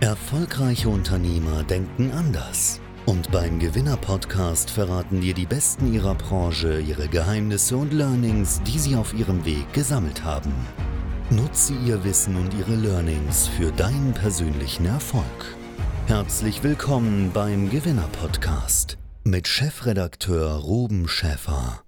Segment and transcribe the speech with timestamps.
[0.00, 2.80] Erfolgreiche Unternehmer denken anders.
[3.04, 8.94] Und beim Gewinner-Podcast verraten dir die Besten ihrer Branche ihre Geheimnisse und Learnings, die sie
[8.94, 10.52] auf ihrem Weg gesammelt haben.
[11.30, 15.56] Nutze ihr Wissen und ihre Learnings für deinen persönlichen Erfolg.
[16.06, 21.82] Herzlich willkommen beim Gewinner-Podcast mit Chefredakteur Ruben Schäfer.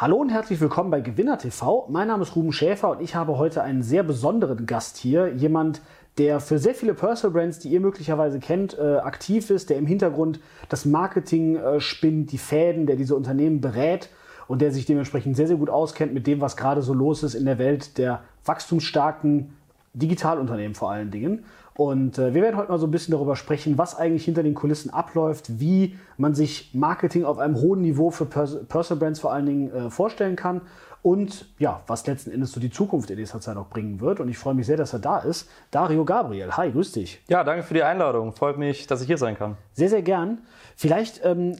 [0.00, 1.88] Hallo und herzlich willkommen bei Gewinner TV.
[1.90, 5.34] Mein Name ist Ruben Schäfer und ich habe heute einen sehr besonderen Gast hier.
[5.34, 5.80] Jemand,
[6.18, 9.86] der für sehr viele Personal Brands, die ihr möglicherweise kennt, äh, aktiv ist, der im
[9.86, 14.10] Hintergrund das Marketing äh, spinnt, die Fäden, der diese Unternehmen berät
[14.48, 17.34] und der sich dementsprechend sehr, sehr gut auskennt mit dem, was gerade so los ist
[17.34, 19.54] in der Welt der wachstumsstarken
[19.94, 21.44] Digitalunternehmen vor allen Dingen.
[21.78, 24.54] Und äh, wir werden heute mal so ein bisschen darüber sprechen, was eigentlich hinter den
[24.54, 29.32] Kulissen abläuft, wie man sich Marketing auf einem hohen Niveau für Pers Personal Brands vor
[29.32, 30.62] allen Dingen äh, vorstellen kann
[31.02, 34.18] und ja, was letzten Endes so die Zukunft in dieser Zeit auch bringen wird.
[34.18, 35.48] Und ich freue mich sehr, dass er da ist.
[35.70, 37.22] Dario Gabriel, hi, grüß dich.
[37.28, 38.32] Ja, danke für die Einladung.
[38.32, 39.56] Freut mich, dass ich hier sein kann.
[39.72, 40.38] Sehr, sehr gern.
[40.74, 41.54] Vielleicht ähm,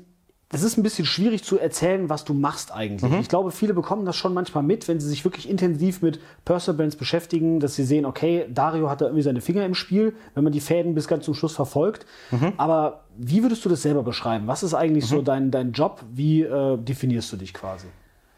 [0.51, 3.11] das ist ein bisschen schwierig zu erzählen, was du machst eigentlich.
[3.11, 3.21] Mhm.
[3.21, 6.79] Ich glaube, viele bekommen das schon manchmal mit, wenn sie sich wirklich intensiv mit Personal
[6.79, 10.45] Brands beschäftigen, dass sie sehen, okay, Dario hat da irgendwie seine Finger im Spiel, wenn
[10.45, 12.07] man die Fäden bis ganz zum Schluss verfolgt.
[12.31, 12.55] Mhm.
[12.57, 14.47] Aber wie würdest du das selber beschreiben?
[14.47, 15.17] Was ist eigentlich mhm.
[15.17, 16.03] so dein, dein Job?
[16.11, 17.89] Wie äh, definierst du dich quasi?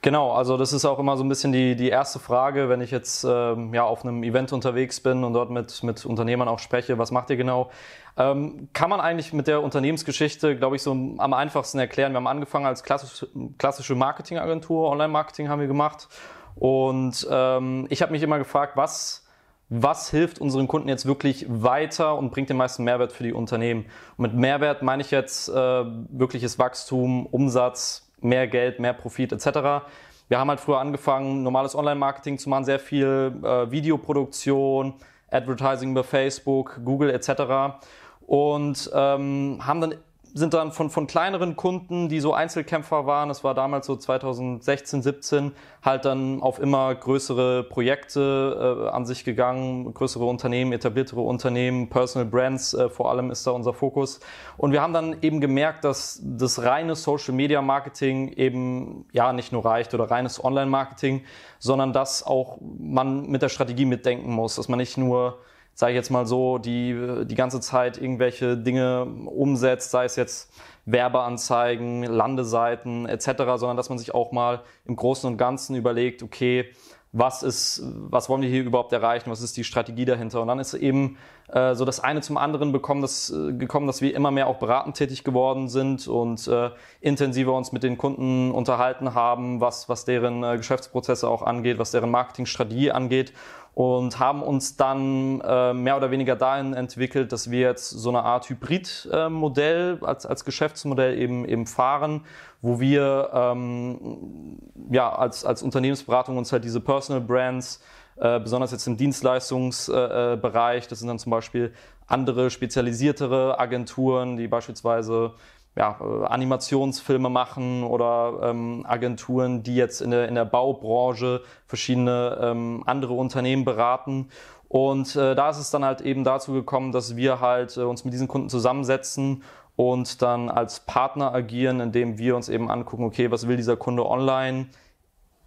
[0.03, 2.91] Genau, also das ist auch immer so ein bisschen die, die erste Frage, wenn ich
[2.91, 6.97] jetzt ähm, ja, auf einem Event unterwegs bin und dort mit, mit Unternehmern auch spreche,
[6.97, 7.71] was macht ihr genau?
[8.17, 12.13] Ähm, kann man eigentlich mit der Unternehmensgeschichte, glaube ich, so am einfachsten erklären.
[12.13, 13.27] Wir haben angefangen als klassisch,
[13.59, 16.09] klassische Marketingagentur, Online-Marketing haben wir gemacht.
[16.57, 19.27] Und ähm, ich habe mich immer gefragt, was,
[19.69, 23.87] was hilft unseren Kunden jetzt wirklich weiter und bringt den meisten Mehrwert für die Unternehmen?
[24.17, 29.87] Und mit Mehrwert meine ich jetzt äh, wirkliches Wachstum, Umsatz, mehr Geld, mehr Profit etc.
[30.29, 34.95] Wir haben halt früher angefangen, normales Online-Marketing zu machen, sehr viel äh, Videoproduktion,
[35.31, 37.79] Advertising über Facebook, Google etc.
[38.27, 39.95] Und ähm, haben dann
[40.35, 45.03] sind dann von, von kleineren Kunden, die so Einzelkämpfer waren, das war damals so 2016,
[45.03, 45.53] 17,
[45.83, 52.29] halt dann auf immer größere Projekte äh, an sich gegangen, größere Unternehmen, etabliertere Unternehmen, Personal
[52.29, 54.21] Brands äh, vor allem ist da unser Fokus.
[54.57, 59.53] Und wir haben dann eben gemerkt, dass das reine Social Media Marketing eben ja nicht
[59.53, 61.25] nur reicht oder reines Online Marketing,
[61.59, 65.39] sondern dass auch man mit der Strategie mitdenken muss, dass man nicht nur
[65.75, 70.53] sage ich jetzt mal so, die die ganze Zeit irgendwelche Dinge umsetzt, sei es jetzt
[70.85, 76.71] Werbeanzeigen, Landeseiten etc., sondern dass man sich auch mal im Großen und Ganzen überlegt, okay,
[77.13, 80.41] was ist, was wollen wir hier überhaupt erreichen, was ist die Strategie dahinter.
[80.41, 81.17] Und dann ist eben
[81.49, 84.59] äh, so das eine zum anderen bekommen, das, äh, gekommen, dass wir immer mehr auch
[84.59, 90.05] beratend tätig geworden sind und äh, intensiver uns mit den Kunden unterhalten haben, was, was
[90.05, 93.33] deren äh, Geschäftsprozesse auch angeht, was deren Marketingstrategie angeht
[93.75, 98.25] und haben uns dann äh, mehr oder weniger dahin entwickelt, dass wir jetzt so eine
[98.25, 102.25] Art Hybridmodell äh, als, als Geschäftsmodell eben, eben fahren,
[102.63, 104.59] wo wir ähm,
[104.91, 107.83] ja, als, als Unternehmensberatung uns halt diese Personal Brands,
[108.17, 111.73] äh, besonders jetzt im Dienstleistungsbereich, das sind dann zum Beispiel
[112.07, 115.33] andere spezialisiertere Agenturen, die beispielsweise
[115.77, 122.39] ja, äh, Animationsfilme machen oder ähm, Agenturen, die jetzt in der, in der Baubranche verschiedene
[122.43, 124.29] ähm, andere Unternehmen beraten.
[124.69, 128.05] Und äh, da ist es dann halt eben dazu gekommen, dass wir halt äh, uns
[128.05, 129.43] mit diesen Kunden zusammensetzen
[129.77, 134.07] und dann als Partner agieren, indem wir uns eben angucken, okay, was will dieser Kunde
[134.07, 134.67] online,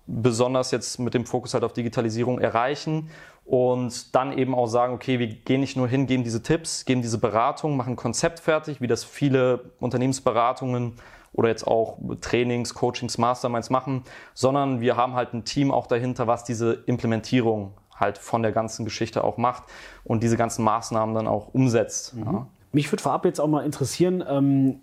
[0.05, 3.09] besonders jetzt mit dem Fokus halt auf Digitalisierung erreichen
[3.45, 7.01] und dann eben auch sagen, okay, wir gehen nicht nur hin, geben diese Tipps, geben
[7.01, 10.95] diese Beratung, machen ein Konzept fertig, wie das viele Unternehmensberatungen
[11.33, 16.27] oder jetzt auch Trainings, Coachings, Masterminds machen, sondern wir haben halt ein Team auch dahinter,
[16.27, 19.63] was diese Implementierung halt von der ganzen Geschichte auch macht
[20.03, 22.15] und diese ganzen Maßnahmen dann auch umsetzt.
[22.15, 22.25] Mhm.
[22.25, 22.47] Ja.
[22.73, 24.79] Mich würde vorab jetzt auch mal interessieren, ähm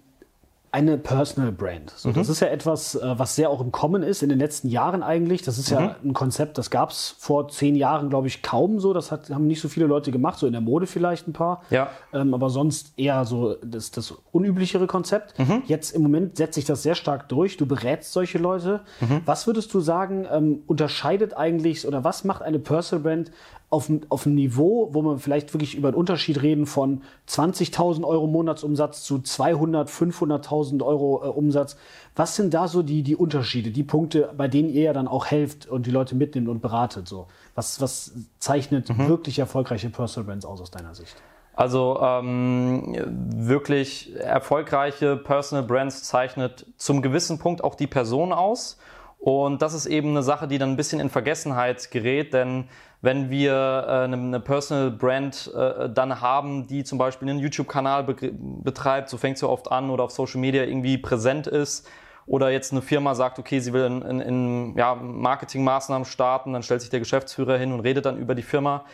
[0.72, 1.90] eine Personal Brand.
[1.96, 2.14] So, mhm.
[2.14, 5.02] Das ist ja etwas, äh, was sehr auch im Kommen ist in den letzten Jahren
[5.02, 5.42] eigentlich.
[5.42, 5.76] Das ist mhm.
[5.76, 8.92] ja ein Konzept, das gab es vor zehn Jahren, glaube ich, kaum so.
[8.92, 11.62] Das hat, haben nicht so viele Leute gemacht, so in der Mode vielleicht ein paar.
[11.70, 11.90] Ja.
[12.12, 15.36] Ähm, aber sonst eher so das, das unüblichere Konzept.
[15.38, 15.62] Mhm.
[15.66, 17.56] Jetzt im Moment setzt sich das sehr stark durch.
[17.56, 18.80] Du berätst solche Leute.
[19.00, 19.22] Mhm.
[19.24, 23.32] Was würdest du sagen, ähm, unterscheidet eigentlich oder was macht eine Personal Brand
[23.70, 28.26] auf, auf einem Niveau, wo man vielleicht wirklich über einen Unterschied reden von 20.000 Euro
[28.26, 31.76] Monatsumsatz zu 200, 500.000 Euro äh, Umsatz.
[32.16, 35.26] Was sind da so die, die Unterschiede, die Punkte, bei denen ihr ja dann auch
[35.26, 37.06] helft und die Leute mitnimmt und beratet?
[37.06, 37.28] So?
[37.54, 39.08] Was, was zeichnet mhm.
[39.08, 41.14] wirklich erfolgreiche Personal Brands aus aus deiner Sicht?
[41.54, 42.96] Also ähm,
[43.36, 48.78] wirklich erfolgreiche Personal Brands zeichnet zum gewissen Punkt auch die Person aus
[49.20, 52.68] Und das ist eben eine Sache, die dann ein bisschen in Vergessenheit gerät, denn
[53.02, 58.04] wenn wir äh, eine, eine Personal Brand äh, dann haben, die zum Beispiel einen YouTube-Kanal
[58.04, 61.88] be betreibt, so fängt es ja oft an, oder auf Social Media irgendwie präsent ist,
[62.26, 66.62] oder jetzt eine Firma sagt, okay, sie will in, in, in ja, Marketingmaßnahmen starten, dann
[66.62, 68.84] stellt sich der Geschäftsführer hin und redet dann über die Firma.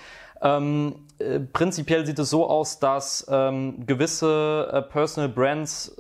[0.43, 5.97] Ähm, äh, prinzipiell sieht es so aus, dass ähm, gewisse äh, Personal Brands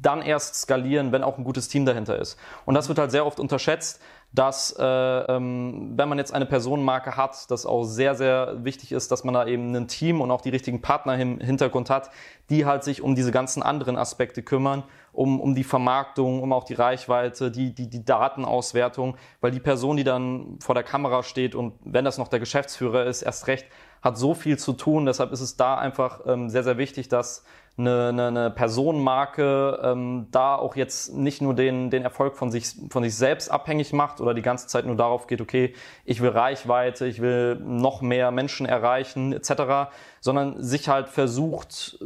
[0.00, 2.38] dann erst skalieren, wenn auch ein gutes Team dahinter ist.
[2.64, 4.00] Und das wird halt sehr oft unterschätzt,
[4.36, 9.10] dass äh, ähm, wenn man jetzt eine Personenmarke hat, das auch sehr, sehr wichtig ist,
[9.10, 12.10] dass man da eben ein Team und auch die richtigen Partner im Hintergrund hat,
[12.50, 16.64] die halt sich um diese ganzen anderen Aspekte kümmern, um, um die Vermarktung, um auch
[16.64, 21.54] die Reichweite, die, die, die Datenauswertung, weil die Person, die dann vor der Kamera steht
[21.54, 23.66] und wenn das noch der Geschäftsführer ist, erst recht,
[24.02, 25.06] hat so viel zu tun.
[25.06, 27.42] Deshalb ist es da einfach ähm, sehr, sehr wichtig, dass
[27.78, 32.74] eine, eine, eine Personenmarke ähm, da auch jetzt nicht nur den, den Erfolg von sich,
[32.88, 35.74] von sich selbst abhängig macht oder die ganze Zeit nur darauf geht, okay,
[36.04, 39.90] ich will Reichweite, ich will noch mehr Menschen erreichen etc.,
[40.20, 41.98] sondern sich halt versucht,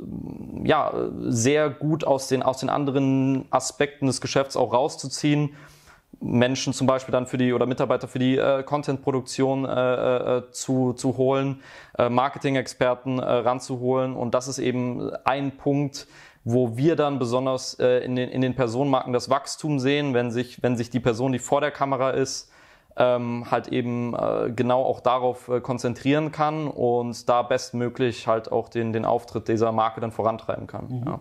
[0.65, 5.57] ja, sehr gut aus den, aus den anderen Aspekten des Geschäfts auch rauszuziehen
[6.21, 10.93] Menschen zum Beispiel dann für die oder Mitarbeiter für die äh, Content-Produktion äh, äh, zu,
[10.93, 11.63] zu holen,
[11.99, 14.15] äh, Marketing-Experten äh, ranzuholen.
[14.15, 16.07] Und das ist eben ein Punkt,
[16.45, 20.63] wo wir dann besonders äh, in, den, in den Personenmarken das Wachstum sehen, wenn sich,
[20.63, 22.51] wenn sich die Person, die vor der Kamera ist,
[22.97, 28.69] ähm, halt eben äh, genau auch darauf äh, konzentrieren kann und da bestmöglich halt auch
[28.69, 30.89] den, den Auftritt dieser Marke dann vorantreiben kann.
[30.89, 31.07] Mhm.
[31.07, 31.21] Ja.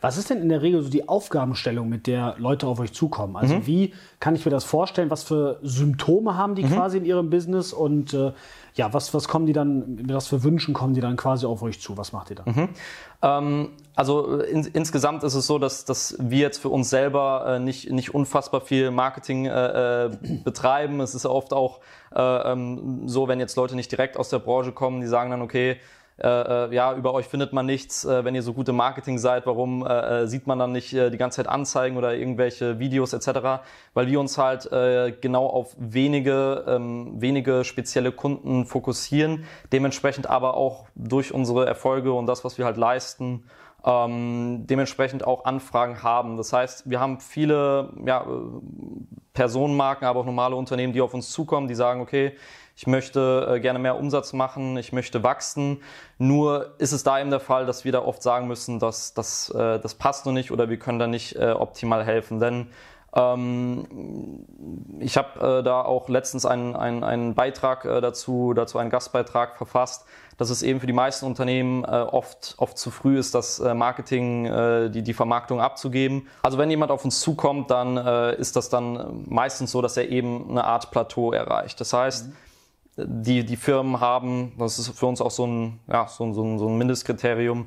[0.00, 3.36] Was ist denn in der Regel so die Aufgabenstellung, mit der Leute auf euch zukommen?
[3.36, 3.66] Also mhm.
[3.66, 5.10] wie kann ich mir das vorstellen?
[5.10, 6.72] Was für Symptome haben die mhm.
[6.72, 8.32] quasi in ihrem Business und äh,
[8.74, 11.80] ja, was, was kommen die dann, was für Wünschen kommen die dann quasi auf euch
[11.80, 11.96] zu?
[11.96, 12.42] Was macht ihr da?
[12.44, 12.68] Mhm.
[13.22, 17.58] Ähm, also in, insgesamt ist es so, dass, dass wir jetzt für uns selber äh,
[17.60, 20.10] nicht, nicht unfassbar viel Marketing äh, äh
[20.44, 21.00] betreiben.
[21.00, 21.80] Es ist oft auch
[22.14, 25.40] äh, ähm, so, wenn jetzt Leute nicht direkt aus der Branche kommen, die sagen dann,
[25.40, 25.76] okay,
[26.16, 29.46] äh, äh, ja, über euch findet man nichts, äh, wenn ihr so gute Marketing seid,
[29.46, 33.12] warum äh, äh, sieht man dann nicht äh, die ganze Zeit Anzeigen oder irgendwelche Videos
[33.12, 33.64] etc.,
[33.94, 34.68] weil wir uns halt
[35.20, 42.26] genau auf wenige, ähm, wenige spezielle Kunden fokussieren, dementsprechend aber auch durch unsere Erfolge und
[42.26, 43.44] das, was wir halt leisten,
[43.84, 46.36] ähm, dementsprechend auch Anfragen haben.
[46.36, 48.26] Das heißt, wir haben viele ja,
[49.32, 52.32] Personenmarken, aber auch normale Unternehmen, die auf uns zukommen, die sagen, okay,
[52.76, 55.80] ich möchte äh, gerne mehr Umsatz machen, ich möchte wachsen.
[56.18, 59.50] Nur ist es da eben der Fall, dass wir da oft sagen müssen, dass das,
[59.50, 62.40] äh, das passt noch nicht oder wir können da nicht äh, optimal helfen.
[62.40, 62.66] Denn
[63.14, 64.44] ähm,
[64.98, 69.56] ich habe äh, da auch letztens einen, einen, einen Beitrag äh, dazu, dazu einen Gastbeitrag
[69.56, 70.04] verfasst,
[70.36, 73.72] dass es eben für die meisten Unternehmen äh, oft, oft zu früh ist, das äh,
[73.72, 76.26] Marketing, äh, die, die Vermarktung abzugeben.
[76.42, 80.08] Also wenn jemand auf uns zukommt, dann äh, ist das dann meistens so, dass er
[80.08, 81.80] eben eine Art Plateau erreicht.
[81.80, 82.43] Das heißt, mhm
[82.96, 86.58] die, die Firmen haben, das ist für uns auch so ein, ja, so, so, ein,
[86.58, 87.66] so ein Mindestkriterium,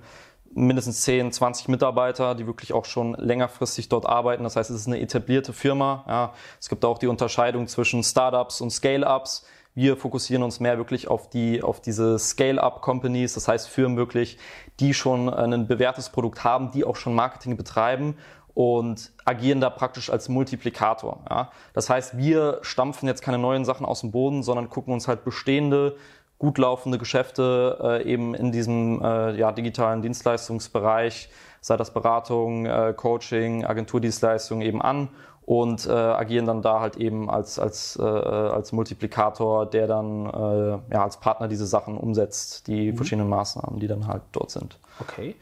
[0.53, 4.43] mindestens 10, 20 Mitarbeiter, die wirklich auch schon längerfristig dort arbeiten.
[4.43, 6.03] Das heißt, es ist eine etablierte Firma.
[6.07, 6.33] Ja.
[6.59, 9.45] Es gibt auch die Unterscheidung zwischen Startups und Scale-Ups.
[9.75, 14.39] Wir fokussieren uns mehr wirklich auf die, auf diese Scale-Up-Companies, das heißt Firmen wirklich,
[14.79, 18.15] die schon ein bewährtes Produkt haben, die auch schon Marketing betreiben
[18.57, 21.19] und agieren da praktisch als Multiplikator.
[21.29, 21.51] Ja.
[21.73, 25.23] Das heißt, wir stampfen jetzt keine neuen Sachen aus dem Boden, sondern gucken uns halt
[25.23, 25.95] bestehende,
[26.39, 31.29] gut laufende Geschäfte äh, eben in diesem äh, ja, digitalen Dienstleistungsbereich,
[31.61, 35.09] sei das Beratung, äh, Coaching, Agenturdienstleistung eben an
[35.45, 40.95] und äh, agieren dann da halt eben als, als, äh, als Multiplikator, der dann äh,
[40.95, 42.97] ja, als Partner diese Sachen umsetzt, die mhm.
[42.97, 44.79] verschiedenen Maßnahmen, die dann halt dort sind.
[44.99, 45.35] Okay.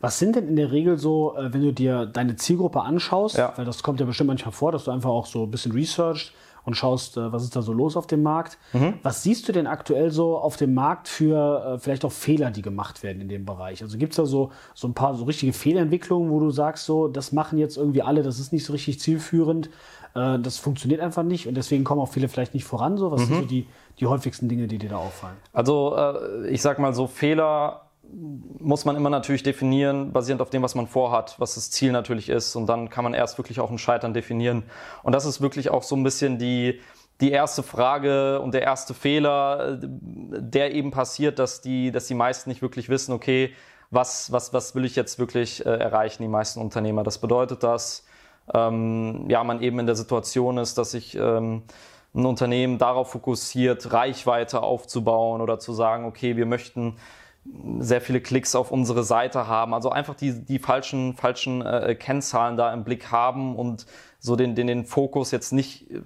[0.00, 3.52] Was sind denn in der Regel so, äh, wenn du dir deine Zielgruppe anschaust, ja.
[3.56, 6.32] weil das kommt ja bestimmt manchmal vor, dass du einfach auch so ein bisschen researchst
[6.64, 8.58] und schaust, äh, was ist da so los auf dem Markt.
[8.72, 8.94] Mhm.
[9.02, 12.62] Was siehst du denn aktuell so auf dem Markt für äh, vielleicht auch Fehler, die
[12.62, 13.82] gemacht werden in dem Bereich?
[13.82, 17.08] Also gibt es da so, so ein paar so richtige Fehlentwicklungen, wo du sagst, so,
[17.08, 19.70] das machen jetzt irgendwie alle, das ist nicht so richtig zielführend,
[20.14, 22.96] das funktioniert einfach nicht und deswegen kommen auch viele vielleicht nicht voran.
[22.96, 23.26] So, was mhm.
[23.26, 23.66] sind so die,
[23.98, 25.34] die häufigsten Dinge, die dir da auffallen?
[25.52, 25.96] Also
[26.48, 27.80] ich sag mal so, Fehler
[28.12, 32.28] muss man immer natürlich definieren, basierend auf dem, was man vorhat, was das Ziel natürlich
[32.28, 32.56] ist.
[32.56, 34.64] Und dann kann man erst wirklich auch ein Scheitern definieren.
[35.02, 36.80] Und das ist wirklich auch so ein bisschen die,
[37.20, 42.50] die erste Frage und der erste Fehler, der eben passiert, dass die, dass die meisten
[42.50, 43.52] nicht wirklich wissen, okay,
[43.90, 47.04] was, was, was will ich jetzt wirklich äh, erreichen, die meisten Unternehmer.
[47.04, 48.04] Das bedeutet, dass
[48.52, 51.62] ähm, ja, man eben in der Situation ist, dass sich ähm,
[52.14, 56.96] ein Unternehmen darauf fokussiert, Reichweite aufzubauen oder zu sagen, okay, wir möchten
[57.78, 62.56] sehr viele Klicks auf unsere Seite haben, also einfach die, die falschen, falschen äh, Kennzahlen
[62.56, 63.86] da im Blick haben und
[64.18, 66.00] so den, den, den Fokus jetzt nicht äh,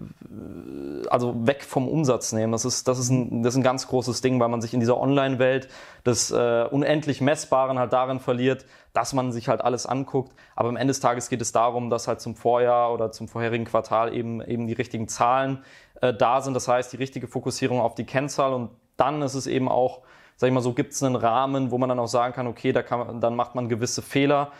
[1.08, 2.50] also weg vom Umsatz nehmen.
[2.50, 4.80] Das ist, das, ist ein, das ist ein ganz großes Ding, weil man sich in
[4.80, 5.68] dieser Online-Welt
[6.04, 10.32] des äh, unendlich Messbaren halt darin verliert, dass man sich halt alles anguckt.
[10.56, 13.64] Aber am Ende des Tages geht es darum, dass halt zum Vorjahr oder zum vorherigen
[13.64, 15.62] Quartal eben, eben die richtigen Zahlen
[16.00, 16.54] äh, da sind.
[16.54, 20.02] Das heißt, die richtige Fokussierung auf die Kennzahl und dann ist es eben auch,
[20.38, 22.72] sag ich mal so, gibt es einen Rahmen, wo man dann auch sagen kann, okay,
[22.72, 24.52] da kann dann macht man gewisse Fehler.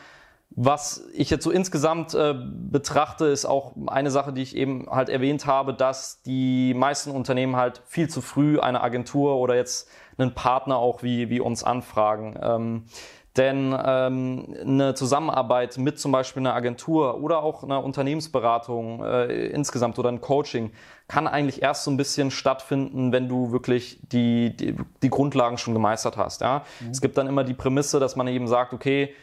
[0.51, 5.09] Was ich jetzt so insgesamt äh, betrachte, ist auch eine Sache, die ich eben halt
[5.09, 10.35] erwähnt habe, dass die meisten Unternehmen halt viel zu früh eine Agentur oder jetzt einen
[10.35, 12.37] Partner auch wie, wie uns anfragen.
[12.43, 12.85] Ähm,
[13.37, 19.97] denn ähm, eine Zusammenarbeit mit zum Beispiel einer Agentur oder auch einer Unternehmensberatung äh, insgesamt
[20.01, 20.73] oder ein Coaching
[21.09, 25.73] kann eigentlich erst so ein bisschen stattfinden, wenn du wirklich die, die, die Grundlagen schon
[25.73, 26.43] gemeistert hast.
[26.43, 26.65] Ja?
[26.81, 26.91] Mhm.
[26.91, 29.15] Es gibt dann immer die Prämisse, dass man eben sagt, okay,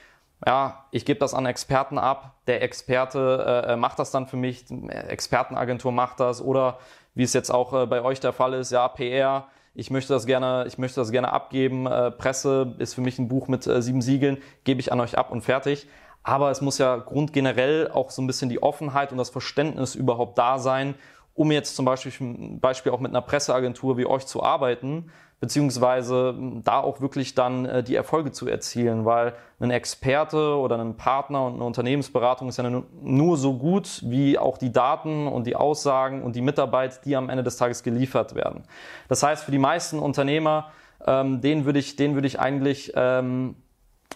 [0.46, 4.36] ja, ich gebe das an Experten ab, der Experte äh, äh macht das dann für
[4.36, 6.80] mich, Expertenagentur macht das oder
[7.14, 10.26] wie es jetzt auch äh, bei euch der Fall ist, ja, PR, ich möchte das
[10.26, 13.82] gerne, ich möchte das gerne abgeben, äh, Presse ist für mich ein Buch mit äh,
[13.82, 15.88] sieben Siegeln, gebe ich an euch ab und fertig.
[16.24, 20.40] Aber es muss ja grundgenerell auch so ein bisschen die Offenheit und das Verständnis überhaupt
[20.40, 20.96] da sein,
[21.36, 22.12] um jetzt zum Beispiel,
[22.60, 25.12] Beispiel auch mit einer Presseagentur wie euch zu arbeiten,
[25.42, 30.96] beziehungsweise da auch wirklich dann äh, die Erfolge zu erzielen, weil ein Experte oder ein
[30.96, 35.58] Partner und eine Unternehmensberatung ist ja nur so gut wie auch die Daten und die
[35.58, 38.64] Aussagen und die Mitarbeit, die am Ende des Tages geliefert werden.
[39.10, 40.72] Das heißt, für die meisten Unternehmer,
[41.06, 43.56] ähm, denen würde ich, denen würde ich eigentlich ähm,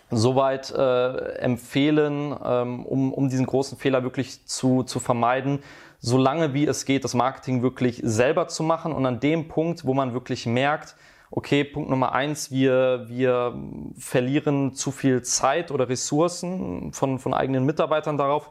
[0.09, 5.59] soweit äh, empfehlen, ähm, um, um diesen großen Fehler wirklich zu, zu vermeiden,
[5.99, 9.93] solange wie es geht, das Marketing wirklich selber zu machen und an dem Punkt, wo
[9.93, 10.95] man wirklich merkt,
[11.31, 13.55] okay, Punkt Nummer eins, wir, wir
[13.97, 18.49] verlieren zu viel Zeit oder Ressourcen von, von eigenen Mitarbeitern darauf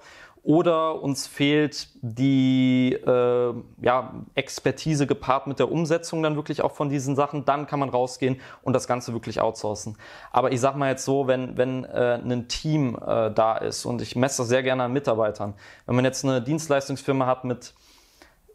[0.49, 6.89] oder uns fehlt die äh, ja, Expertise gepaart mit der Umsetzung dann wirklich auch von
[6.89, 9.99] diesen Sachen, dann kann man rausgehen und das Ganze wirklich outsourcen.
[10.33, 14.01] Aber ich sag mal jetzt so, wenn, wenn äh, ein Team äh, da ist und
[14.01, 15.53] ich messe das sehr gerne an Mitarbeitern,
[15.85, 17.75] wenn man jetzt eine Dienstleistungsfirma hat mit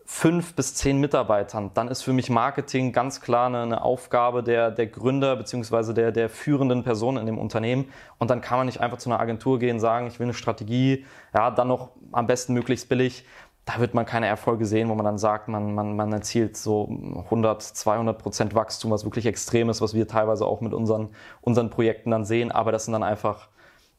[0.06, 4.70] fünf bis zehn Mitarbeitern, dann ist für mich Marketing ganz klar eine, eine Aufgabe der,
[4.70, 7.86] der Gründer beziehungsweise der, der führenden Person in dem Unternehmen.
[8.18, 11.06] Und dann kann man nicht einfach zu einer Agentur gehen, sagen, ich will eine Strategie,
[11.34, 13.26] ja, dann noch am besten möglichst billig.
[13.66, 16.90] Da wird man keine Erfolge sehen, wo man dann sagt, man, man, man erzielt so
[17.26, 21.70] 100, 200 Prozent Wachstum, was wirklich extrem ist, was wir teilweise auch mit unseren, unseren
[21.70, 22.52] Projekten dann sehen.
[22.52, 23.48] Aber das sind dann einfach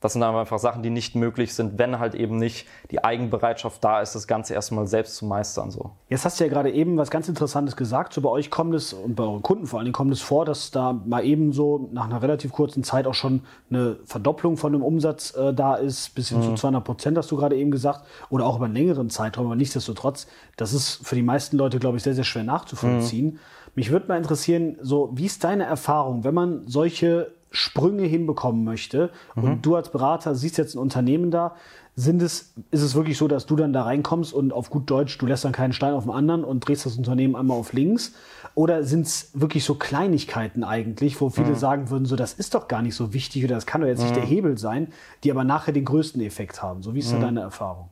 [0.05, 4.03] das sind einfach Sachen, die nicht möglich sind, wenn halt eben nicht die Eigenbereitschaft da
[4.03, 5.71] ist, das Ganze erstmal selbst zu meistern.
[5.71, 5.93] So.
[6.11, 8.13] Jetzt hast du ja gerade eben was ganz Interessantes gesagt.
[8.13, 10.45] So bei euch kommt es und bei euren Kunden vor allen Dingen kommt es vor,
[10.45, 14.75] dass da mal eben so nach einer relativ kurzen Zeit auch schon eine Verdopplung von
[14.75, 16.43] dem Umsatz äh, da ist, bis hin mhm.
[16.43, 19.47] zu 200 Prozent, hast du gerade eben gesagt, oder auch über einen längeren Zeitraum.
[19.47, 20.27] Aber nichtsdestotrotz,
[20.59, 23.27] das ist für die meisten Leute, glaube ich, sehr, sehr schwer nachzuvollziehen.
[23.27, 23.39] Mhm.
[23.75, 29.11] Mich würde mal interessieren, so wie ist deine Erfahrung, wenn man solche Sprünge hinbekommen möchte
[29.35, 29.45] mhm.
[29.45, 31.55] und du als Berater siehst jetzt ein Unternehmen da,
[31.97, 35.17] sind es, ist es wirklich so, dass du dann da reinkommst und auf gut Deutsch,
[35.19, 38.15] du lässt dann keinen Stein auf den anderen und drehst das Unternehmen einmal auf links?
[38.57, 41.57] Oder sind es wirklich so Kleinigkeiten eigentlich, wo viele mhm.
[41.57, 44.01] sagen würden, so, das ist doch gar nicht so wichtig oder das kann doch jetzt
[44.01, 44.07] mhm.
[44.07, 44.89] nicht der Hebel sein,
[45.23, 46.83] die aber nachher den größten Effekt haben?
[46.83, 47.23] So, wie ist da mhm.
[47.23, 47.89] deine Erfahrung?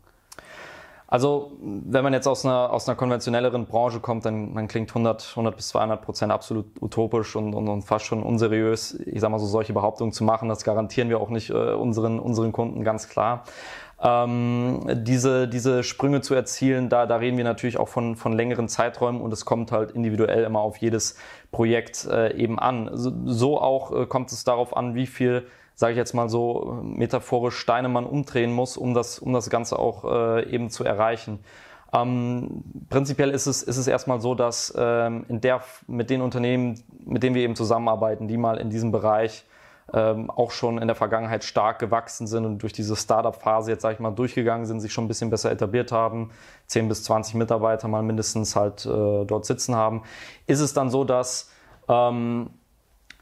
[1.12, 5.28] Also, wenn man jetzt aus einer, aus einer konventionelleren Branche kommt, dann, dann klingt 100,
[5.32, 9.38] 100 bis 200 Prozent absolut utopisch und, und, und fast schon unseriös, ich sag mal
[9.38, 10.48] so, solche Behauptungen zu machen.
[10.48, 13.44] Das garantieren wir auch nicht äh, unseren, unseren Kunden ganz klar.
[14.02, 18.70] Ähm, diese, diese Sprünge zu erzielen, da, da reden wir natürlich auch von, von längeren
[18.70, 21.16] Zeiträumen und es kommt halt individuell immer auf jedes
[21.50, 22.88] Projekt äh, eben an.
[22.94, 26.80] So, so auch äh, kommt es darauf an, wie viel sage ich jetzt mal so
[26.82, 31.40] metaphorisch, Steine man umdrehen muss, um das, um das Ganze auch äh, eben zu erreichen.
[31.92, 36.82] Ähm, prinzipiell ist es, ist es erstmal so, dass ähm, in der, mit den Unternehmen,
[37.04, 39.44] mit denen wir eben zusammenarbeiten, die mal in diesem Bereich
[39.92, 43.94] ähm, auch schon in der Vergangenheit stark gewachsen sind und durch diese Startup-Phase jetzt, sage
[43.94, 46.30] ich mal, durchgegangen sind, sich schon ein bisschen besser etabliert haben,
[46.68, 50.02] 10 bis 20 Mitarbeiter mal mindestens halt äh, dort sitzen haben,
[50.46, 51.50] ist es dann so, dass
[51.88, 52.50] ähm,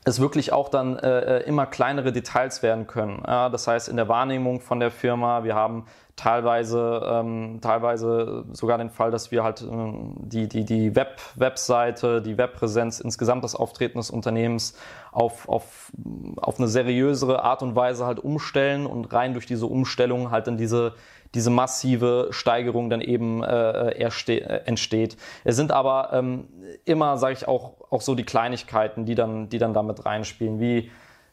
[0.04, 3.22] es wirklich auch dann äh, äh, immer kleinere Details werden können.
[3.26, 5.86] Ja, das heißt, in der Wahrnehmung von der Firma, wir haben
[6.20, 12.20] teilweise, ähm, teilweise sogar den Fall, dass wir halt ähm, die, die, die Web, Webseite,
[12.20, 14.76] die Webpräsenz, insgesamt das Auftreten des Unternehmens
[15.12, 15.90] auf, auf,
[16.36, 20.58] auf eine seriösere Art und Weise halt umstellen und rein durch diese Umstellung halt dann
[20.58, 20.92] diese,
[21.34, 25.16] diese massive Steigerung dann eben äh, äh, entsteht.
[25.44, 26.48] Es sind aber ähm,
[26.84, 30.90] immer, sage ich auch, auch so die Kleinigkeiten, die dann, die dann damit reinspielen, wie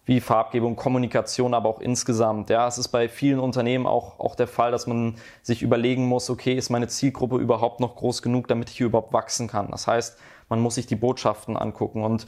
[0.08, 2.50] wie Farbgebung, Kommunikation, aber auch insgesamt.
[2.50, 6.30] Ja, es ist bei vielen Unternehmen auch, auch der Fall, dass man sich überlegen muss,
[6.30, 9.70] okay, ist meine Zielgruppe überhaupt noch groß genug, damit ich hier überhaupt wachsen kann?
[9.70, 12.26] Das heißt, man muss sich die Botschaften angucken und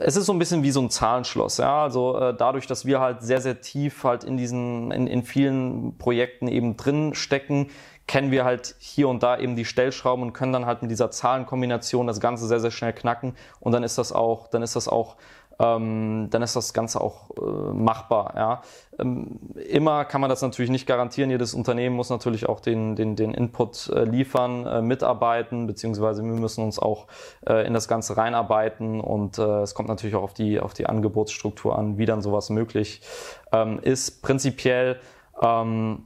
[0.00, 1.82] es ist so ein bisschen wie so ein Zahlenschloss, ja.
[1.82, 5.96] Also äh, dadurch, dass wir halt sehr, sehr tief halt in diesen, in, in vielen
[5.96, 7.70] Projekten eben drin stecken,
[8.06, 11.10] kennen wir halt hier und da eben die Stellschrauben und können dann halt mit dieser
[11.10, 14.88] Zahlenkombination das Ganze sehr, sehr schnell knacken und dann ist das auch, dann ist das
[14.88, 15.16] auch
[15.62, 18.34] ähm, dann ist das Ganze auch äh, machbar.
[18.36, 18.62] Ja.
[18.98, 19.38] Ähm,
[19.68, 21.30] immer kann man das natürlich nicht garantieren.
[21.30, 26.32] Jedes Unternehmen muss natürlich auch den, den, den Input äh, liefern, äh, mitarbeiten, beziehungsweise wir
[26.32, 27.06] müssen uns auch
[27.46, 30.86] äh, in das Ganze reinarbeiten und äh, es kommt natürlich auch auf die, auf die
[30.86, 33.02] Angebotsstruktur an, wie dann sowas möglich
[33.52, 34.22] ähm, ist.
[34.22, 34.98] Prinzipiell
[35.40, 36.04] ähm,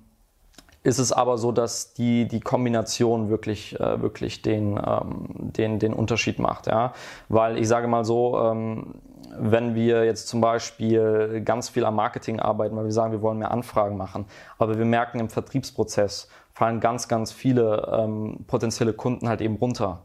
[0.87, 5.93] ist es aber so, dass die, die Kombination wirklich, äh, wirklich den, ähm, den, den
[5.93, 6.69] Unterschied macht.
[6.69, 6.93] Ja?
[7.29, 8.95] Weil ich sage mal so, ähm,
[9.37, 13.39] wenn wir jetzt zum Beispiel ganz viel am Marketing arbeiten, weil wir sagen, wir wollen
[13.39, 14.27] mehr Anfragen machen,
[14.59, 20.03] aber wir merken im Vertriebsprozess fallen ganz, ganz viele ähm, potenzielle Kunden halt eben runter,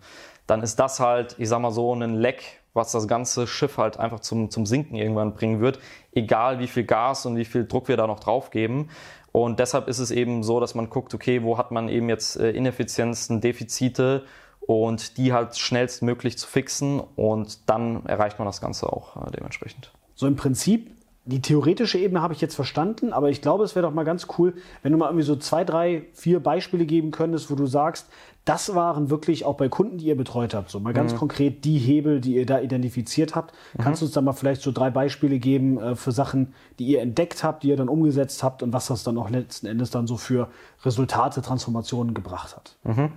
[0.48, 4.00] dann ist das halt, ich sag mal so, ein Leck, was das ganze Schiff halt
[4.00, 5.80] einfach zum, zum Sinken irgendwann bringen wird,
[6.14, 8.90] egal wie viel Gas und wie viel Druck wir da noch drauf geben.
[9.32, 12.38] Und deshalb ist es eben so, dass man guckt, okay, wo hat man eben jetzt
[12.38, 14.26] äh, Ineffizienzen, Defizite
[14.60, 19.92] und die halt schnellstmöglich zu fixen und dann erreicht man das Ganze auch äh, dementsprechend.
[20.16, 20.92] So im Prinzip,
[21.26, 24.28] die theoretische Ebene habe ich jetzt verstanden, aber ich glaube, es wäre doch mal ganz
[24.38, 28.08] cool, wenn du mal irgendwie so zwei, drei, vier Beispiele geben könntest, wo du sagst,
[28.44, 31.18] das waren wirklich auch bei Kunden, die ihr betreut habt, so mal ganz mhm.
[31.18, 33.54] konkret die Hebel, die ihr da identifiziert habt.
[33.78, 33.84] Mhm.
[33.84, 37.02] Kannst du uns da mal vielleicht so drei Beispiele geben äh, für Sachen, die ihr
[37.02, 40.08] entdeckt habt, die ihr dann umgesetzt habt und was das dann auch letzten Endes dann
[40.08, 40.50] so für
[40.84, 42.78] Resultate, Transformationen gebracht hat?
[42.84, 43.12] Mhm.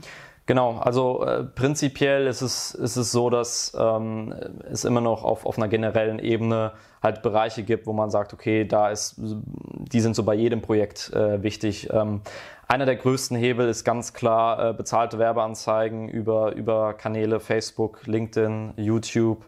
[0.46, 4.34] Genau, also äh, prinzipiell ist es, ist es so, dass ähm,
[4.70, 6.72] es immer noch auf, auf einer generellen Ebene
[7.02, 11.10] halt Bereiche gibt, wo man sagt, okay, da ist, die sind so bei jedem Projekt
[11.14, 11.88] äh, wichtig.
[11.90, 12.20] Ähm,
[12.68, 18.74] einer der größten Hebel ist ganz klar äh, bezahlte Werbeanzeigen über, über Kanäle Facebook, LinkedIn,
[18.76, 19.46] YouTube,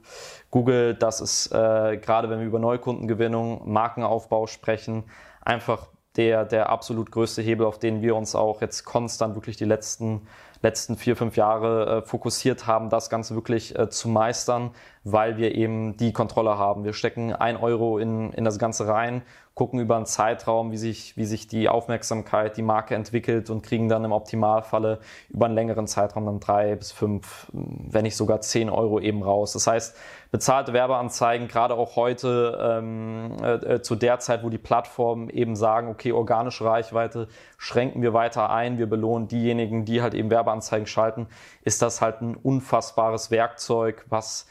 [0.50, 0.94] Google.
[0.94, 5.04] Das ist äh, gerade, wenn wir über Neukundengewinnung, Markenaufbau sprechen,
[5.42, 9.64] einfach der, der absolut größte Hebel, auf den wir uns auch jetzt konstant wirklich die
[9.64, 10.26] letzten
[10.62, 14.70] letzten vier, fünf Jahre äh, fokussiert haben, das Ganze wirklich äh, zu meistern,
[15.04, 16.84] weil wir eben die Kontrolle haben.
[16.84, 19.22] Wir stecken ein Euro in, in das Ganze rein
[19.56, 23.88] gucken über einen Zeitraum, wie sich, wie sich die Aufmerksamkeit, die Marke entwickelt und kriegen
[23.88, 28.68] dann im Optimalfalle über einen längeren Zeitraum dann drei bis fünf, wenn nicht sogar zehn
[28.68, 29.54] Euro eben raus.
[29.54, 29.96] Das heißt,
[30.30, 35.88] bezahlte Werbeanzeigen, gerade auch heute ähm, äh, zu der Zeit, wo die Plattformen eben sagen,
[35.88, 41.28] okay, organische Reichweite schränken wir weiter ein, wir belohnen diejenigen, die halt eben Werbeanzeigen schalten,
[41.62, 44.46] ist das halt ein unfassbares Werkzeug, was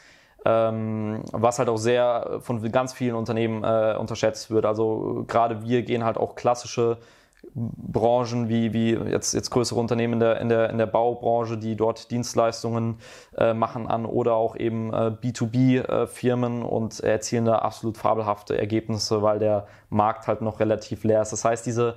[0.48, 4.66] was halt auch sehr von ganz vielen Unternehmen äh, unterschätzt wird.
[4.66, 6.98] Also gerade wir gehen halt auch klassische
[7.54, 11.76] Branchen wie, wie jetzt, jetzt größere Unternehmen in der, in, der, in der Baubranche, die
[11.76, 12.98] dort Dienstleistungen
[13.36, 19.22] äh, machen an oder auch eben äh, B2B-Firmen äh, und erzielen da absolut fabelhafte Ergebnisse,
[19.22, 21.32] weil der Markt halt noch relativ leer ist.
[21.32, 21.96] Das heißt, diese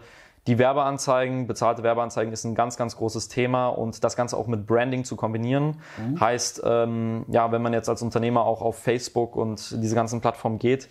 [0.50, 4.66] die Werbeanzeigen, bezahlte Werbeanzeigen ist ein ganz, ganz großes Thema und das Ganze auch mit
[4.66, 5.80] Branding zu kombinieren.
[5.98, 6.20] Mhm.
[6.20, 10.58] Heißt, ähm, ja, wenn man jetzt als Unternehmer auch auf Facebook und diese ganzen Plattformen
[10.58, 10.90] geht,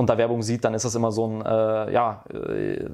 [0.00, 2.86] und da Werbung sieht, dann ist das immer so ein äh, ja, äh,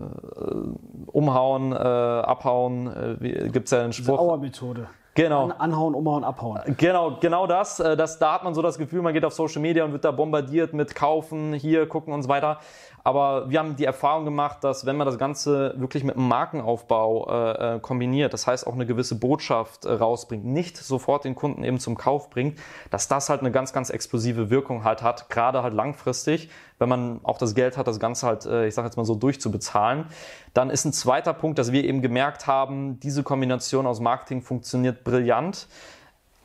[1.07, 3.17] Umhauen, äh, Abhauen.
[3.23, 4.19] Äh, Gibt es ja einen Spruch.
[4.19, 4.89] Auer-Methode.
[5.15, 5.45] Genau.
[5.45, 6.61] An, anhauen, umhauen, abhauen.
[6.77, 7.79] Genau, genau das.
[7.79, 8.19] Äh, das.
[8.19, 10.75] Da hat man so das Gefühl, man geht auf Social Media und wird da bombardiert
[10.75, 12.59] mit kaufen, hier gucken und so weiter.
[13.07, 17.29] Aber wir haben die Erfahrung gemacht, dass wenn man das Ganze wirklich mit einem Markenaufbau
[17.29, 21.63] äh, äh, kombiniert, das heißt auch eine gewisse Botschaft äh, rausbringt, nicht sofort den Kunden
[21.63, 22.59] eben zum Kauf bringt,
[22.91, 27.21] dass das halt eine ganz, ganz explosive Wirkung halt hat, gerade halt langfristig, wenn man
[27.23, 30.07] auch das Geld hat, das Ganze halt, äh, ich sage jetzt mal so, durchzubezahlen.
[30.55, 35.05] Dann ist ein zweiter Punkt, dass wir eben gemerkt haben, diese Kombination aus Marketing funktioniert
[35.05, 35.69] brillant,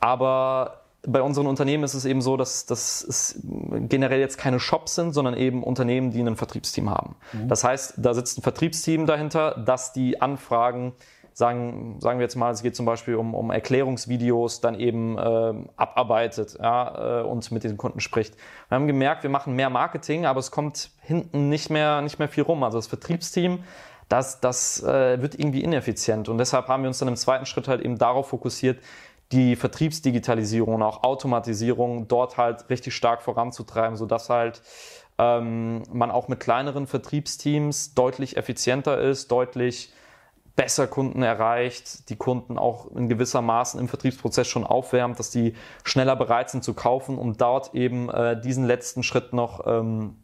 [0.00, 3.40] aber bei unseren Unternehmen ist es eben so, dass, dass es
[3.88, 7.16] generell jetzt keine Shops sind, sondern eben Unternehmen, die ein Vertriebsteam haben.
[7.32, 7.48] Mhm.
[7.48, 10.92] Das heißt, da sitzt ein Vertriebsteam dahinter, das die Anfragen,
[11.34, 15.54] sagen, sagen wir jetzt mal, es geht zum Beispiel um, um Erklärungsvideos, dann eben äh,
[15.76, 18.36] abarbeitet ja, äh, und mit den Kunden spricht.
[18.68, 22.28] Wir haben gemerkt, wir machen mehr Marketing, aber es kommt hinten nicht mehr, nicht mehr
[22.28, 22.62] viel rum.
[22.62, 23.60] Also das Vertriebsteam
[24.12, 26.28] das, das äh, wird irgendwie ineffizient.
[26.28, 28.78] Und deshalb haben wir uns dann im zweiten Schritt halt eben darauf fokussiert,
[29.32, 34.60] die Vertriebsdigitalisierung und auch Automatisierung dort halt richtig stark voranzutreiben, sodass halt
[35.18, 39.92] ähm, man auch mit kleineren Vertriebsteams deutlich effizienter ist, deutlich
[40.56, 45.54] besser Kunden erreicht, die Kunden auch in gewisser Maßen im Vertriebsprozess schon aufwärmt, dass die
[45.84, 50.16] schneller bereit sind zu kaufen, um dort eben äh, diesen letzten Schritt noch ähm,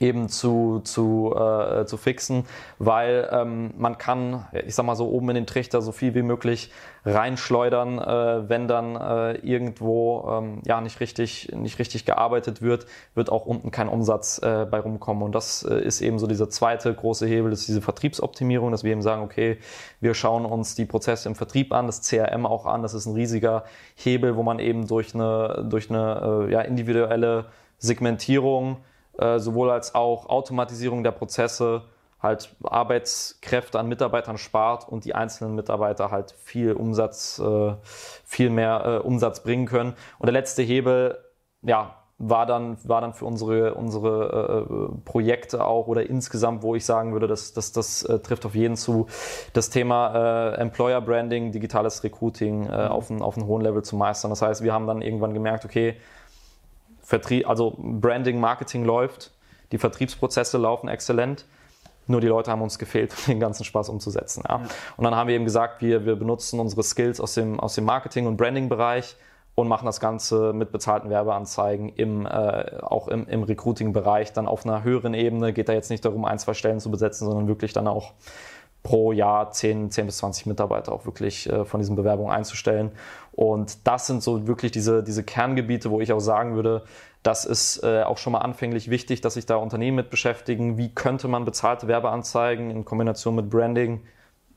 [0.00, 2.44] eben zu, zu, äh, zu fixen,
[2.78, 6.22] weil ähm, man kann, ich sag mal so, oben in den Trichter so viel wie
[6.22, 6.72] möglich
[7.06, 13.30] reinschleudern, äh, wenn dann äh, irgendwo ähm, ja nicht richtig, nicht richtig gearbeitet wird, wird
[13.30, 15.22] auch unten kein Umsatz äh, bei rumkommen.
[15.22, 18.82] Und das äh, ist eben so dieser zweite große Hebel, das ist diese Vertriebsoptimierung, dass
[18.82, 19.58] wir eben sagen, okay,
[20.00, 23.14] wir schauen uns die Prozesse im Vertrieb an, das CRM auch an, das ist ein
[23.14, 27.46] riesiger Hebel, wo man eben durch eine, durch eine äh, ja, individuelle
[27.78, 28.78] Segmentierung
[29.18, 31.82] äh, sowohl als auch Automatisierung der Prozesse
[32.24, 37.74] halt Arbeitskräfte an Mitarbeitern spart und die einzelnen Mitarbeiter halt viel Umsatz, äh,
[38.24, 39.94] viel mehr äh, Umsatz bringen können.
[40.18, 41.18] Und der letzte Hebel,
[41.62, 46.86] ja, war dann, war dann für unsere, unsere äh, Projekte auch oder insgesamt, wo ich
[46.86, 49.06] sagen würde, dass das, das äh, trifft auf jeden zu,
[49.52, 52.72] das Thema äh, Employer Branding, digitales Recruiting äh, mhm.
[52.72, 54.30] auf, ein, auf einem hohen Level zu meistern.
[54.30, 55.96] Das heißt, wir haben dann irgendwann gemerkt, okay,
[57.04, 59.30] Vertrieb, also Branding, Marketing läuft,
[59.72, 61.46] die Vertriebsprozesse laufen exzellent.
[62.06, 64.42] Nur die Leute haben uns gefehlt, den ganzen Spaß umzusetzen.
[64.48, 64.56] Ja.
[64.56, 64.68] Ja.
[64.96, 67.84] Und dann haben wir eben gesagt, wir, wir benutzen unsere Skills aus dem, aus dem
[67.84, 69.16] Marketing- und Branding-Bereich
[69.54, 74.66] und machen das Ganze mit bezahlten Werbeanzeigen im, äh, auch im, im Recruiting-Bereich dann auf
[74.66, 75.52] einer höheren Ebene.
[75.52, 78.12] Geht da jetzt nicht darum, ein, zwei Stellen zu besetzen, sondern wirklich dann auch
[78.84, 82.92] pro Jahr 10, 10 bis 20 Mitarbeiter auch wirklich äh, von diesen Bewerbungen einzustellen.
[83.32, 86.84] Und das sind so wirklich diese, diese Kerngebiete, wo ich auch sagen würde,
[87.24, 90.76] das ist äh, auch schon mal anfänglich wichtig, dass sich da Unternehmen mit beschäftigen.
[90.76, 94.02] Wie könnte man bezahlte Werbeanzeigen in Kombination mit Branding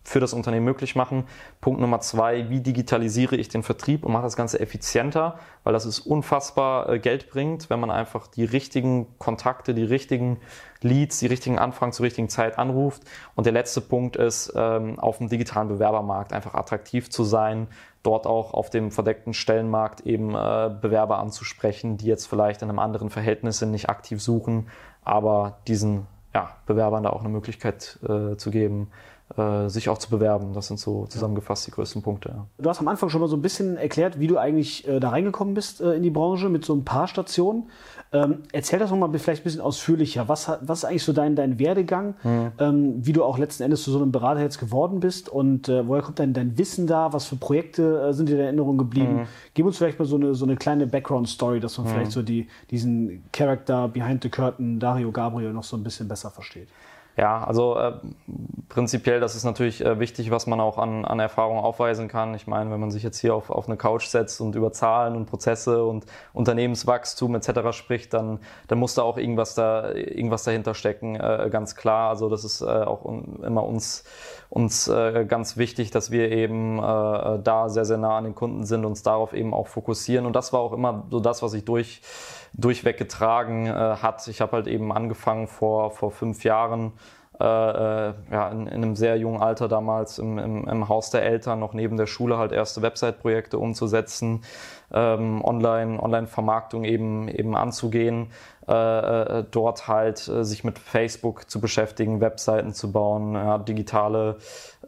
[0.08, 1.26] für das Unternehmen möglich machen.
[1.60, 5.86] Punkt Nummer zwei, wie digitalisiere ich den Vertrieb und mache das Ganze effizienter, weil das
[5.86, 10.40] ist unfassbar äh, Geld bringt, wenn man einfach die richtigen Kontakte, die richtigen
[10.82, 13.04] Leads, die richtigen Anfragen zur richtigen Zeit anruft.
[13.36, 17.68] Und der letzte Punkt ist, ähm, auf dem digitalen Bewerbermarkt einfach attraktiv zu sein,
[18.02, 22.80] dort auch auf dem verdeckten Stellenmarkt eben äh, Bewerber anzusprechen, die jetzt vielleicht in einem
[22.80, 24.70] anderen Verhältnis sind, nicht aktiv suchen,
[25.04, 28.90] aber diesen ja, Bewerbern da auch eine Möglichkeit äh, zu geben,
[29.68, 30.54] sich auch zu bewerben.
[30.54, 32.30] Das sind so zusammengefasst die größten Punkte.
[32.30, 32.48] Ja.
[32.58, 35.10] Du hast am Anfang schon mal so ein bisschen erklärt, wie du eigentlich äh, da
[35.10, 37.70] reingekommen bist äh, in die Branche mit so ein paar Stationen.
[38.14, 40.30] Ähm, erzähl das nochmal vielleicht ein bisschen ausführlicher.
[40.30, 42.52] Was, was ist eigentlich so dein, dein Werdegang, mhm.
[42.58, 45.86] ähm, wie du auch letzten Endes zu so einem Berater jetzt geworden bist und äh,
[45.86, 47.12] woher kommt dein, dein Wissen da?
[47.12, 49.16] Was für Projekte äh, sind dir in Erinnerung geblieben?
[49.18, 49.28] Mhm.
[49.54, 51.92] Gib uns vielleicht mal so eine, so eine kleine Background-Story, dass man mhm.
[51.92, 56.32] vielleicht so die, diesen Character behind the curtain, Dario Gabriel, noch so ein bisschen besser
[56.32, 56.70] versteht.
[57.18, 57.94] Ja, also äh,
[58.70, 62.36] prinzipiell, das ist natürlich äh, wichtig, was man auch an, an Erfahrung aufweisen kann.
[62.36, 65.16] Ich meine, wenn man sich jetzt hier auf, auf eine Couch setzt und über Zahlen
[65.16, 67.72] und Prozesse und Unternehmenswachstum etc.
[67.76, 72.10] spricht, dann, dann muss da auch irgendwas, da, irgendwas dahinter stecken, äh, ganz klar.
[72.10, 74.04] Also das ist äh, auch un, immer uns,
[74.50, 78.66] uns äh, ganz wichtig, dass wir eben äh, da sehr, sehr nah an den Kunden
[78.66, 80.26] sind, uns darauf eben auch fokussieren.
[80.26, 82.02] Und das war auch immer so das, was ich durch
[82.54, 84.28] durchweg getragen äh, hat.
[84.28, 86.94] Ich habe halt eben angefangen vor, vor fünf Jahren,
[87.40, 91.22] äh, äh, ja, in, in, einem sehr jungen Alter damals im, im, im, Haus der
[91.22, 94.42] Eltern noch neben der Schule halt erste Website-Projekte umzusetzen,
[94.92, 98.32] ähm, Online, Online-Vermarktung eben, eben anzugehen,
[98.70, 104.40] äh, äh, dort halt äh, sich mit Facebook zu beschäftigen, Webseiten zu bauen, ja, digitale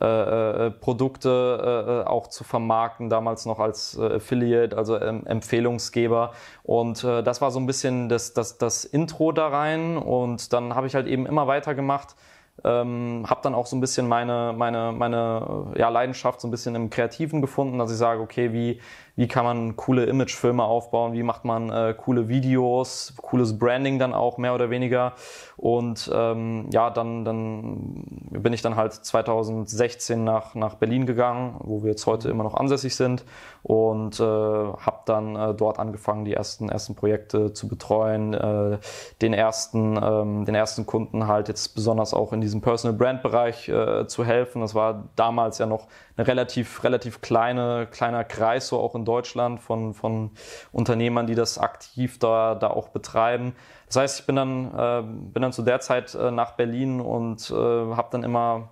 [0.02, 6.34] äh, äh, Produkte äh, auch zu vermarkten, damals noch als Affiliate, also ähm, Empfehlungsgeber.
[6.64, 9.98] Und das war so ein bisschen das, das, das Intro da rein.
[9.98, 12.16] Und dann habe ich halt eben immer weiter gemacht.
[12.64, 16.76] Ähm, habe dann auch so ein bisschen meine, meine, meine ja, Leidenschaft so ein bisschen
[16.76, 18.82] im Kreativen gefunden, dass ich sage, okay, wie,
[19.20, 24.14] wie kann man coole Imagefilme aufbauen, wie macht man äh, coole Videos, cooles Branding dann
[24.14, 25.12] auch mehr oder weniger.
[25.58, 31.84] Und ähm, ja, dann, dann bin ich dann halt 2016 nach, nach Berlin gegangen, wo
[31.84, 33.26] wir jetzt heute immer noch ansässig sind
[33.62, 38.78] und äh, habe dann äh, dort angefangen, die ersten, ersten Projekte zu betreuen, äh,
[39.22, 43.68] den, ersten, ähm, den ersten Kunden halt jetzt besonders auch in diesem Personal Brand Bereich
[43.68, 44.62] äh, zu helfen.
[44.62, 45.88] Das war damals ja noch
[46.20, 50.32] eine relativ, relativ kleine, kleiner Kreis, so auch in Deutschland von, von
[50.74, 53.56] Unternehmern, die das aktiv da, da auch betreiben.
[53.88, 57.50] Das heißt, ich bin dann, äh, bin dann zu der Zeit äh, nach Berlin und
[57.50, 58.70] äh, habe dann immer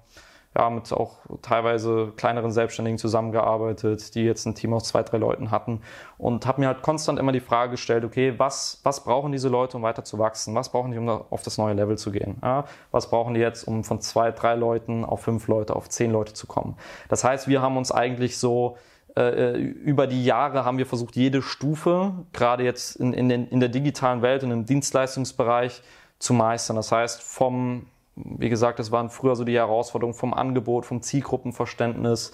[0.58, 5.52] ja, mit auch teilweise kleineren Selbstständigen zusammengearbeitet, die jetzt ein Team aus zwei, drei Leuten
[5.52, 5.82] hatten
[6.18, 9.78] und habe mir halt konstant immer die Frage gestellt, okay, was, was brauchen diese Leute,
[9.78, 10.56] um weiter zu wachsen?
[10.56, 12.38] Was brauchen die, um auf das neue Level zu gehen?
[12.42, 16.12] Ja, was brauchen die jetzt, um von zwei, drei Leuten auf fünf Leute, auf zehn
[16.12, 16.76] Leute zu kommen?
[17.08, 18.78] Das heißt, wir haben uns eigentlich so
[19.16, 23.48] äh, äh, über die Jahre haben wir versucht, jede Stufe, gerade jetzt in, in, den,
[23.48, 25.84] in der digitalen Welt, in dem Dienstleistungsbereich,
[26.20, 26.78] zu meistern.
[26.78, 27.86] Das heißt, vom
[28.24, 32.32] wie gesagt, das waren früher so die Herausforderungen vom Angebot, vom Zielgruppenverständnis,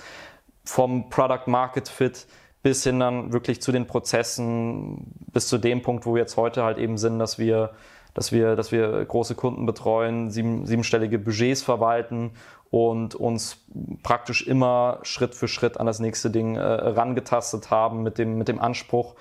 [0.64, 2.28] vom Product Market Fit
[2.62, 6.64] bis hin dann wirklich zu den Prozessen, bis zu dem Punkt, wo wir jetzt heute
[6.64, 7.72] halt eben sind, dass wir
[8.14, 12.32] dass wir, dass wir große Kunden betreuen, sieben, siebenstellige Budgets verwalten
[12.70, 13.66] und uns
[14.04, 18.48] praktisch immer Schritt für Schritt an das nächste Ding äh, rangetastet haben mit dem, mit
[18.48, 19.16] dem Anspruch,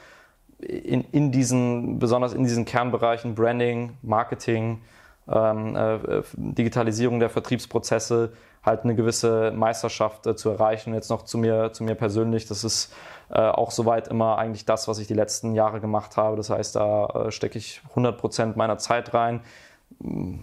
[0.59, 4.83] in, in diesen, besonders in diesen Kernbereichen Branding, Marketing,
[5.29, 5.99] ähm, äh,
[6.37, 8.33] Digitalisierung der Vertriebsprozesse
[8.65, 10.95] halt eine gewisse Meisterschaft äh, zu erreichen.
[10.95, 12.93] Jetzt noch zu mir, zu mir persönlich, das ist
[13.31, 16.37] äh, auch soweit immer eigentlich das, was ich die letzten Jahre gemacht habe.
[16.37, 19.41] Das heißt, da äh, stecke ich 100 Prozent meiner Zeit rein.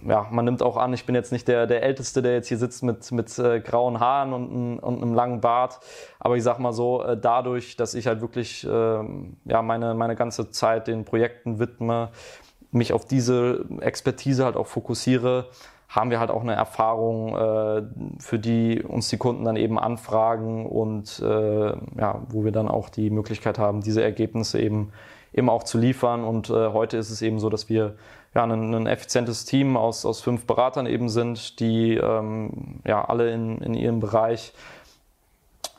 [0.08, 2.58] Ja, man nimmt auch an, ich bin jetzt nicht der, der Älteste, der jetzt hier
[2.58, 5.80] sitzt mit, mit äh, grauen Haaren und, und einem langen Bart.
[6.20, 10.16] Aber ich sag mal so, äh, dadurch, dass ich halt wirklich ähm, ja, meine, meine
[10.16, 12.10] ganze Zeit den Projekten widme,
[12.72, 15.48] mich auf diese Expertise halt auch fokussiere,
[15.90, 17.82] haben wir halt auch eine Erfahrung, äh,
[18.20, 22.90] für die uns die Kunden dann eben anfragen und äh, ja, wo wir dann auch
[22.90, 24.92] die Möglichkeit haben, diese Ergebnisse eben,
[25.34, 26.24] eben auch zu liefern.
[26.24, 27.96] Und äh, heute ist es eben so, dass wir
[28.36, 33.32] ja, ein, ein effizientes Team aus, aus fünf Beratern eben sind, die ähm, ja, alle
[33.32, 34.54] in, in ihrem Bereich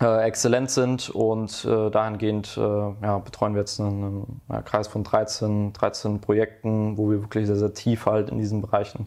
[0.00, 5.04] äh, exzellent sind und äh, dahingehend äh, ja, betreuen wir jetzt einen, einen Kreis von
[5.04, 9.06] 13, 13 Projekten, wo wir wirklich sehr, sehr tief halt in diesen Bereichen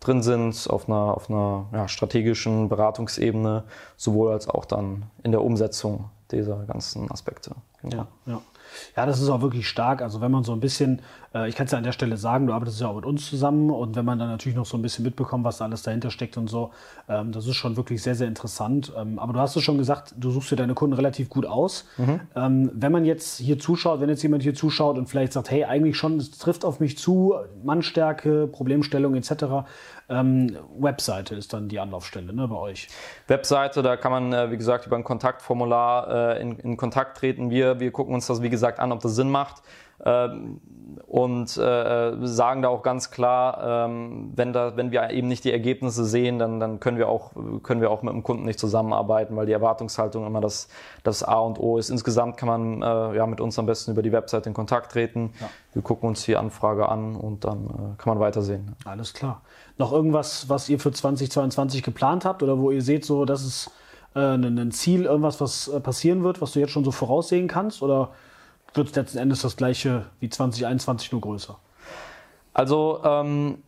[0.00, 3.64] drin sind, auf einer, auf einer ja, strategischen Beratungsebene,
[3.96, 7.52] sowohl als auch dann in der Umsetzung dieser ganzen Aspekte.
[7.80, 7.96] Genau.
[7.96, 8.40] Ja, ja.
[8.96, 10.02] Ja, das ist auch wirklich stark.
[10.02, 11.02] Also wenn man so ein bisschen,
[11.48, 13.70] ich kann es ja an der Stelle sagen, du arbeitest ja auch mit uns zusammen
[13.70, 16.36] und wenn man dann natürlich noch so ein bisschen mitbekommt, was da alles dahinter steckt
[16.36, 16.70] und so,
[17.08, 18.92] ähm, das ist schon wirklich sehr, sehr interessant.
[18.96, 21.86] Ähm, aber du hast es schon gesagt, du suchst dir deine Kunden relativ gut aus.
[21.96, 22.20] Mhm.
[22.36, 25.64] Ähm, wenn man jetzt hier zuschaut, wenn jetzt jemand hier zuschaut und vielleicht sagt, hey,
[25.64, 29.66] eigentlich schon, es trifft auf mich zu, Mannstärke, Problemstellung etc.,
[30.06, 32.88] Webseite ist dann die Anlaufstelle ne, bei euch.
[33.26, 37.48] Webseite, da kann man, äh, wie gesagt, über ein Kontaktformular äh, in, in Kontakt treten.
[37.48, 39.62] Wir, wir gucken uns das, wie gesagt, an, ob das Sinn macht.
[40.04, 40.60] Ähm,
[41.06, 45.52] und äh, sagen da auch ganz klar, ähm, wenn, da, wenn wir eben nicht die
[45.52, 49.36] Ergebnisse sehen, dann, dann können, wir auch, können wir auch mit dem Kunden nicht zusammenarbeiten,
[49.36, 50.68] weil die Erwartungshaltung immer das,
[51.02, 51.90] das A und O ist.
[51.90, 55.32] Insgesamt kann man äh, ja, mit uns am besten über die Website in Kontakt treten.
[55.40, 55.48] Ja.
[55.72, 58.76] Wir gucken uns die Anfrage an und dann äh, kann man weitersehen.
[58.84, 59.42] Alles klar.
[59.78, 63.70] Noch irgendwas, was ihr für 2022 geplant habt oder wo ihr seht, so, das ist
[64.16, 67.82] ein Ziel, irgendwas, was passieren wird, was du jetzt schon so voraussehen kannst?
[67.82, 68.10] Oder
[68.74, 71.58] wird letzten Endes das gleiche wie 2021 nur größer?
[72.52, 73.58] Also ähm,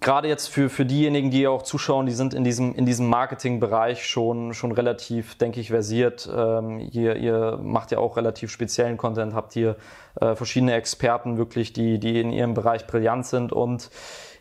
[0.00, 4.06] gerade jetzt für, für diejenigen, die auch zuschauen, die sind in diesem, in diesem Marketingbereich
[4.06, 6.28] schon, schon relativ, denke ich, versiert.
[6.34, 9.76] Ähm, ihr, ihr macht ja auch relativ speziellen Content, habt hier
[10.20, 13.90] äh, verschiedene Experten wirklich, die, die in ihrem Bereich brillant sind und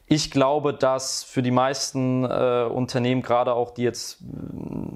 [0.07, 4.19] ich glaube, dass für die meisten äh, Unternehmen, gerade auch die jetzt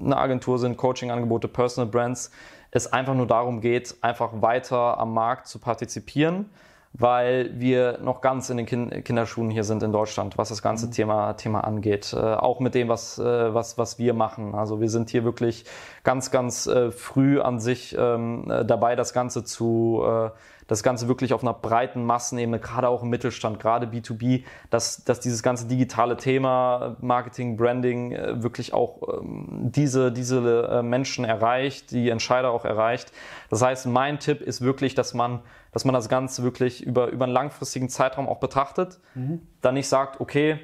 [0.05, 2.29] eine Agentur sind, Coaching-Angebote, Personal Brands,
[2.71, 6.49] es einfach nur darum geht, einfach weiter am Markt zu partizipieren,
[6.93, 10.87] weil wir noch ganz in den kind Kinderschuhen hier sind in Deutschland, was das ganze
[10.87, 10.91] mhm.
[10.91, 12.13] Thema, Thema angeht.
[12.13, 14.55] Äh, auch mit dem, was, äh, was, was wir machen.
[14.55, 15.65] Also wir sind hier wirklich
[16.03, 20.29] ganz, ganz äh, früh an sich ähm, äh, dabei, das Ganze zu äh,
[20.69, 25.19] das Ganze wirklich auf einer breiten Massenebene, gerade auch im Mittelstand, gerade B2B, dass, dass
[25.19, 31.89] dieses ganze digitale Thema Marketing, Branding äh, wirklich auch ähm, diese, diese äh, Menschen erreicht,
[31.89, 33.11] die Entscheider auch erreicht.
[33.49, 37.25] Das heißt, mein Tipp ist wirklich, dass man, dass man das Ganze wirklich über, über
[37.25, 39.41] einen langfristigen Zeitraum auch betrachtet, mhm.
[39.61, 40.59] dann nicht sagt, okay,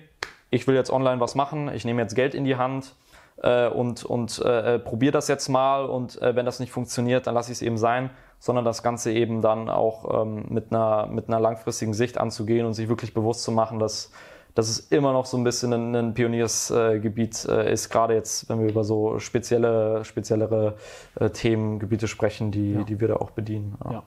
[0.51, 2.93] ich will jetzt online was machen, ich nehme jetzt Geld in die Hand,
[3.41, 7.33] äh, und, und äh, probiere das jetzt mal und äh, wenn das nicht funktioniert, dann
[7.33, 8.09] lasse ich es eben sein,
[8.45, 12.75] sondern das Ganze eben dann auch ähm, mit, einer, mit einer langfristigen Sicht anzugehen und
[12.75, 14.12] sich wirklich bewusst zu machen, dass,
[14.53, 18.60] dass es immer noch so ein bisschen ein, ein Pioniersgebiet äh, ist, gerade jetzt, wenn
[18.60, 20.75] wir über so spezielle, speziellere
[21.19, 22.84] äh, Themengebiete sprechen, die, ja.
[22.84, 23.79] die wir da auch bedienen.
[23.84, 23.91] Ja.
[23.93, 24.03] ja.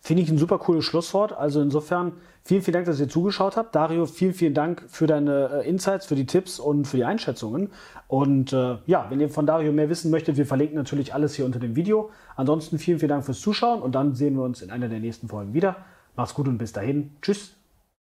[0.00, 1.32] Finde ich ein super cooles Schlusswort.
[1.32, 2.12] Also insofern
[2.44, 3.74] vielen, vielen Dank, dass ihr zugeschaut habt.
[3.74, 7.70] Dario, vielen, vielen Dank für deine äh, Insights, für die Tipps und für die Einschätzungen.
[8.06, 11.44] Und äh, ja, wenn ihr von Dario mehr wissen möchtet, wir verlinken natürlich alles hier
[11.44, 12.10] unter dem Video.
[12.36, 15.28] Ansonsten vielen, vielen Dank fürs Zuschauen und dann sehen wir uns in einer der nächsten
[15.28, 15.76] Folgen wieder.
[16.16, 17.12] Macht's gut und bis dahin.
[17.22, 17.57] Tschüss.